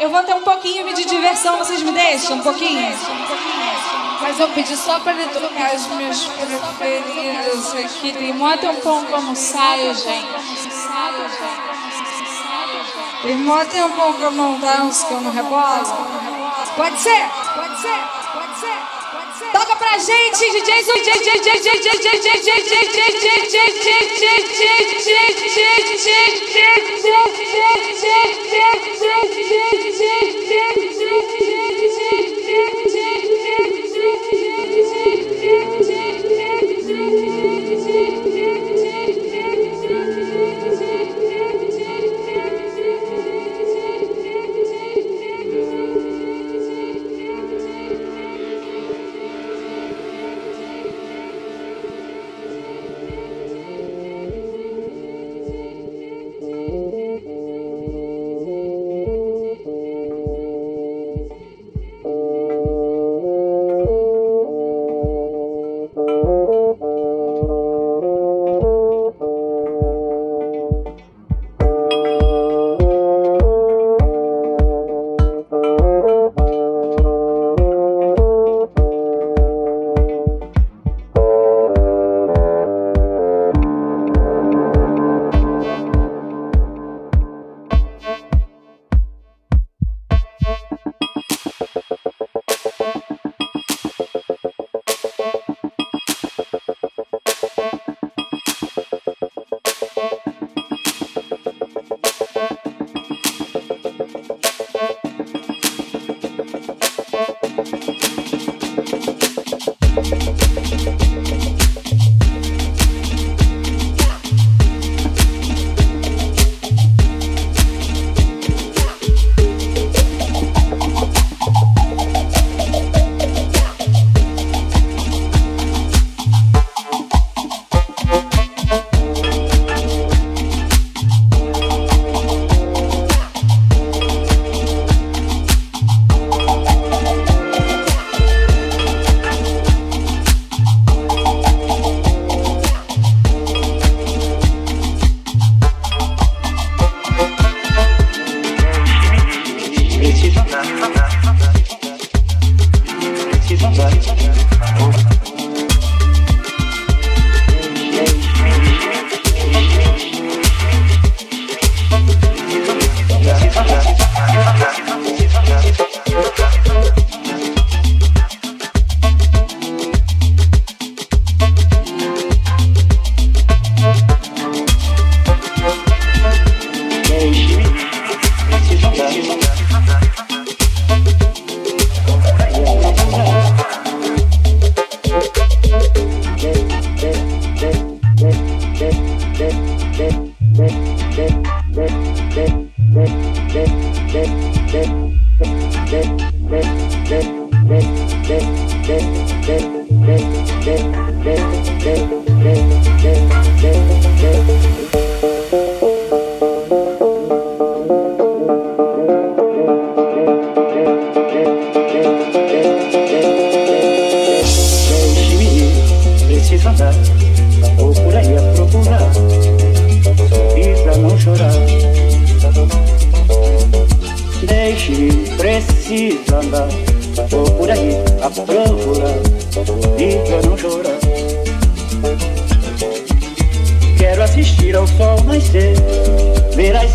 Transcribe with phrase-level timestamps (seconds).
[0.00, 2.38] Eu vou ter um pouquinho de diversão, vocês me deixam?
[2.38, 2.80] Um pouquinho?
[4.22, 8.12] Mas eu pedi só para ele tocar as minhas preferidas aqui.
[8.12, 10.26] Tem mó tempão que eu não saio, gente.
[13.22, 15.84] Tem mó tempão que eu não danço, que eu não rebolo.
[16.76, 17.28] Pode ser?
[17.54, 18.00] Pode ser?
[18.32, 18.99] Pode ser?
[19.52, 21.30] Toca pra gente, DJ gente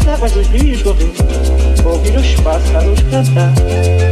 [0.06, 1.12] nas águas dos rios correr,
[1.84, 3.54] ouvir os pássaros cantar.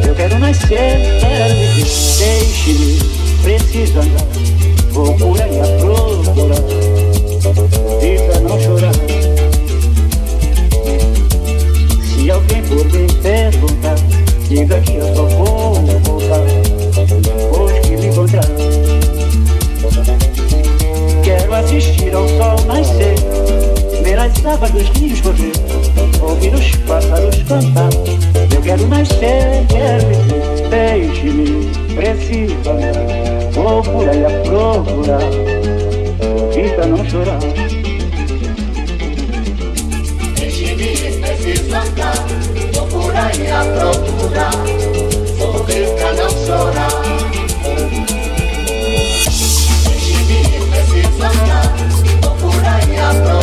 [0.06, 1.86] Eu quero nascer quero viver,
[2.18, 3.00] deixe-me,
[3.44, 4.26] preciso andar,
[4.92, 6.58] vou curar e a procurar,
[8.02, 8.94] e pra não chorar.
[12.04, 13.96] Se alguém por me perguntar,
[14.48, 15.74] diga que eu só vou
[16.04, 16.40] voltar,
[17.54, 18.46] pois que me encontrar.
[21.24, 23.16] Quero assistir ao sol nascer
[24.14, 25.54] verões lavas dos rios correr,
[26.22, 27.90] ouvir os pássaros cantar.
[28.54, 29.66] Eu quero nascer,
[30.70, 32.76] deixe-me, precisa,
[33.54, 35.20] vou por aí a procurar,
[36.54, 37.40] vida não chorar.
[40.36, 41.82] Deixe-me, precisa
[42.74, 44.52] vou por aí a procurar,
[45.40, 47.02] vou vida não chorar.
[49.86, 50.40] Deixe-me,
[50.70, 51.30] precisa
[52.22, 53.43] vou por aí a procurar.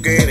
[0.00, 0.23] que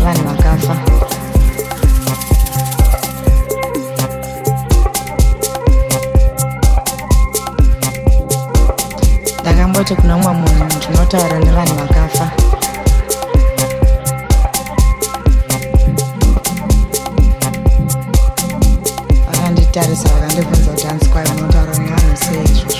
[0.00, 0.74] nevanhu vakafa.
[9.40, 12.24] Ndakamboti kuna mumwe munhu ndinotaura nevanhu vakafa.
[19.26, 22.79] Vakanditarisa vakandibvunza kuti hanzi kwai unotaura nevanhu sei izvozvo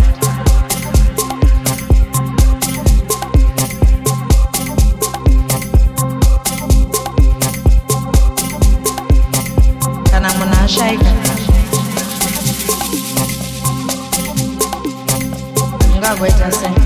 [16.11, 16.80] subway dressing.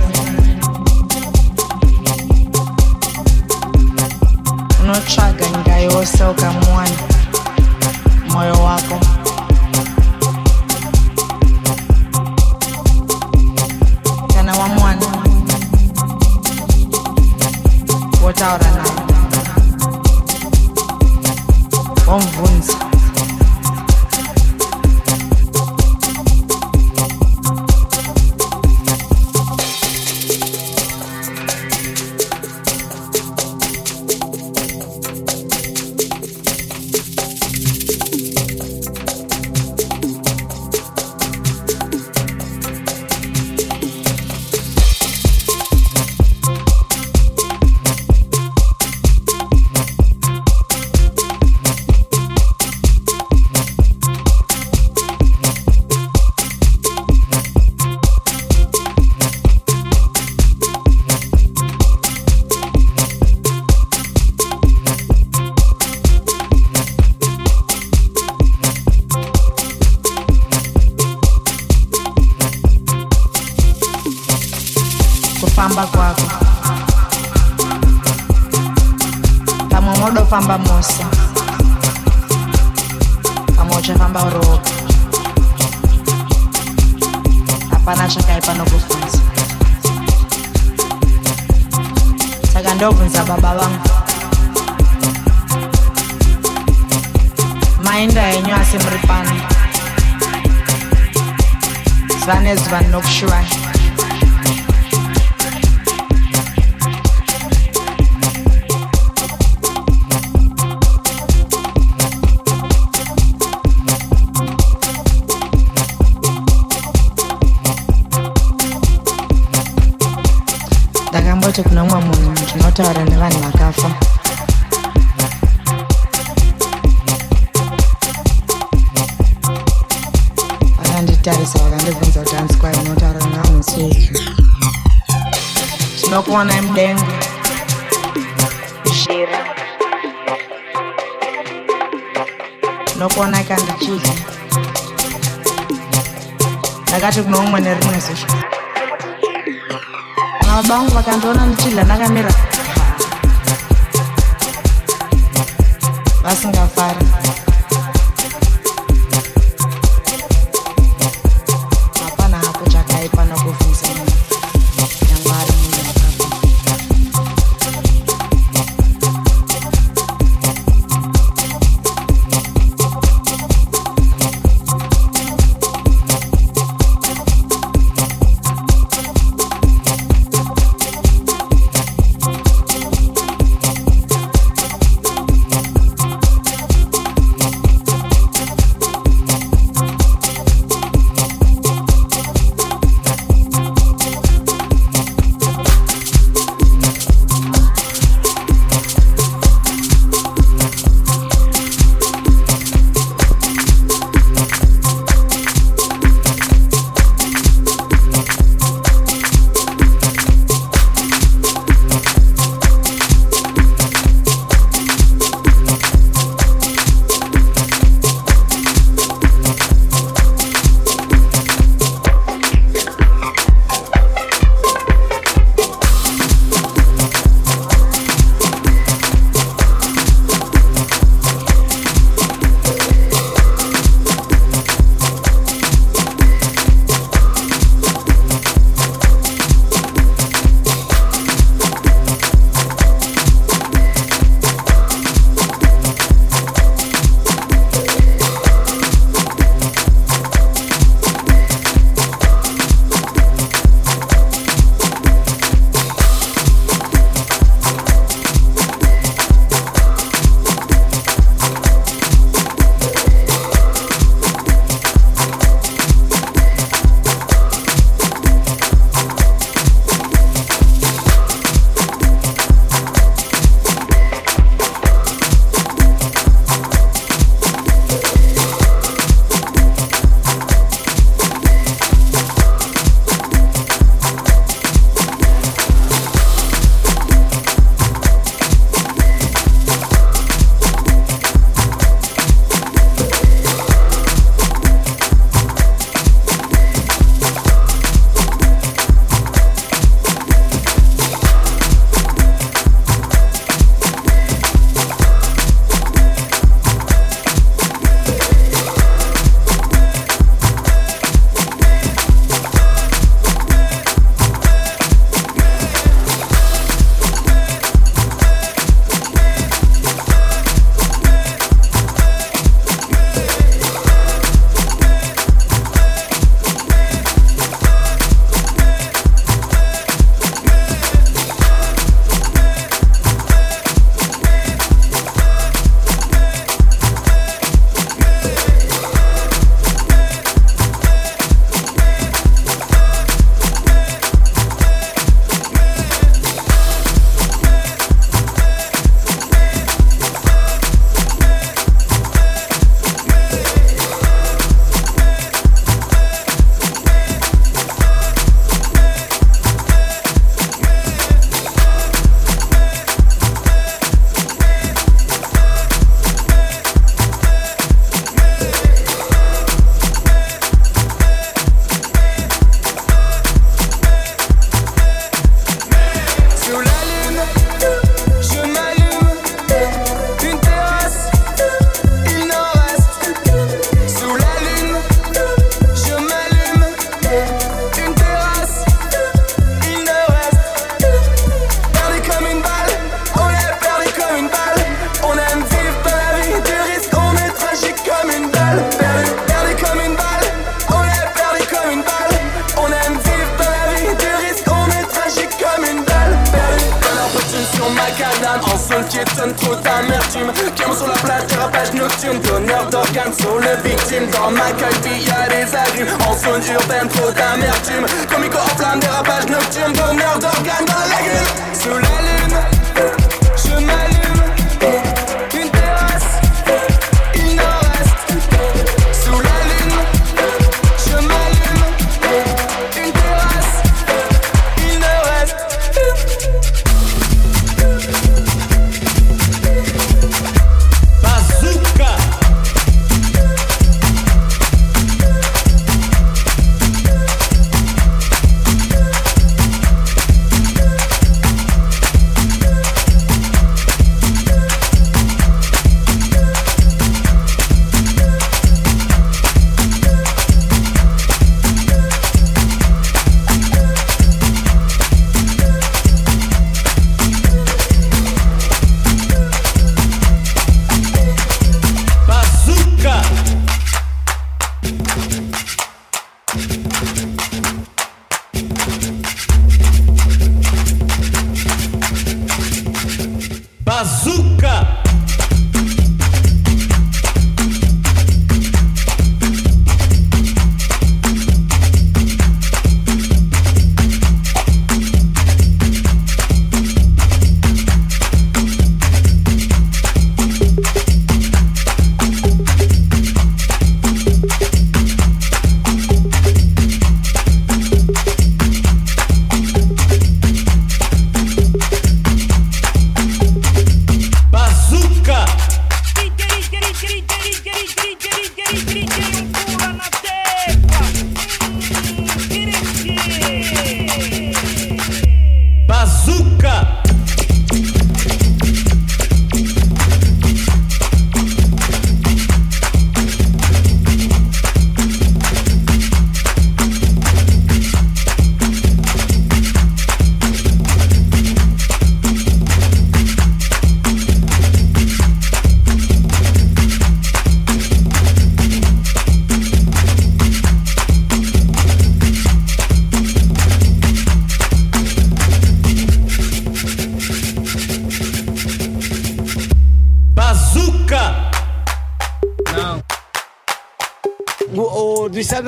[410.16, 415.04] D'amertume Qui sur la plage, dérapage nocturne Donneur d'organes sur le victime Dans ma y
[415.04, 417.86] y'a des agrumes En zone urbaine, trop d'amertume.
[418.10, 422.55] Comico en flamme, dérapage nocturne Donneur d'organes dans la lagune Sous la lune,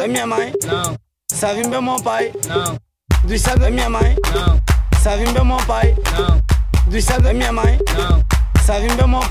[0.08, 0.54] da minha mãe.
[0.66, 0.96] Não.
[1.32, 2.32] Salve meu meu pai.
[2.48, 2.78] Não.
[3.26, 4.16] Dos santos da minha mãe.
[4.34, 4.60] Não.
[5.02, 5.96] Salve meu meu pai.
[6.16, 6.86] Não.
[6.88, 7.84] Dos santos da minha mãe.
[7.96, 8.24] Não.
[8.66, 9.22] Salve meu meu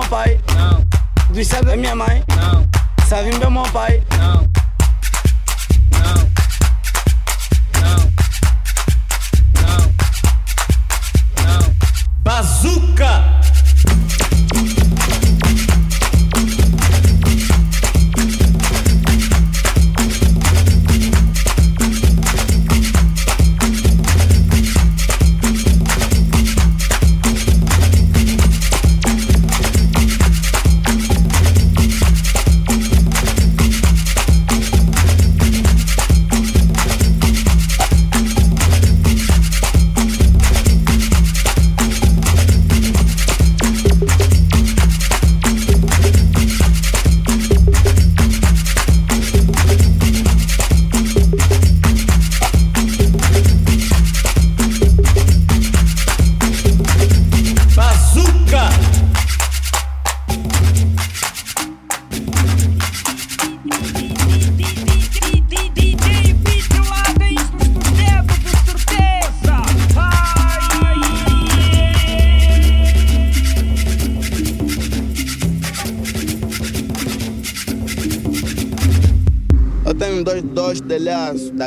[0.00, 0.40] pai.
[0.52, 0.84] Não.
[1.30, 1.94] Dos santos da minha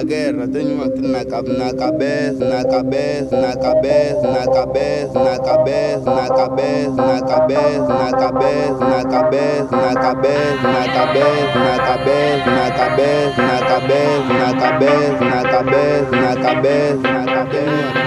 [0.03, 0.47] guerra.
[0.47, 6.95] Tenho uma na, na cabeça, na cabeça, na cabeça, na cabeça, na cabeça, na cabeça,
[6.95, 13.47] na cabeça, na cabeça, na cabeça, na cabeça, na cabeça, na cabeça, na cabeça, na
[13.47, 17.97] cabeça, na cabeça, na cabeça, na cabeça, na cabeça.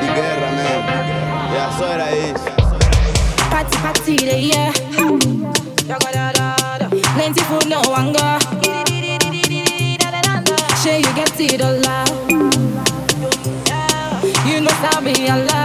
[0.00, 0.90] De guerra mesmo.
[1.52, 2.46] Yeah, só era isso.
[3.50, 4.72] Party, party, yeah.
[7.14, 8.41] Plenty food, no hunger.
[11.52, 12.30] it allowed.
[14.46, 15.61] You know, have me allowed.